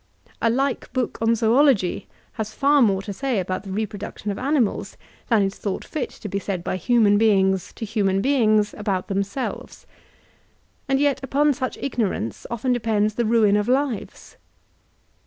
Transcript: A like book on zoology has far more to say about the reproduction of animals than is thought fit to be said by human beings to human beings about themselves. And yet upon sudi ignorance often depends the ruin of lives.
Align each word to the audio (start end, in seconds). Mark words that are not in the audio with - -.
A 0.41 0.49
like 0.49 0.91
book 0.93 1.19
on 1.21 1.35
zoology 1.35 2.07
has 2.31 2.55
far 2.55 2.81
more 2.81 3.03
to 3.03 3.13
say 3.13 3.39
about 3.39 3.61
the 3.63 3.71
reproduction 3.71 4.31
of 4.31 4.39
animals 4.39 4.97
than 5.29 5.43
is 5.43 5.53
thought 5.57 5.85
fit 5.85 6.09
to 6.09 6.27
be 6.27 6.39
said 6.39 6.63
by 6.63 6.75
human 6.75 7.19
beings 7.19 7.71
to 7.73 7.85
human 7.85 8.19
beings 8.19 8.73
about 8.75 9.09
themselves. 9.09 9.85
And 10.89 10.99
yet 10.99 11.23
upon 11.23 11.53
sudi 11.53 11.83
ignorance 11.83 12.47
often 12.49 12.73
depends 12.73 13.13
the 13.13 13.25
ruin 13.25 13.55
of 13.55 13.67
lives. 13.67 14.37